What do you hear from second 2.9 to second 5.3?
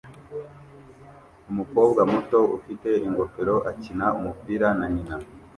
ingofero akina umupira na nyina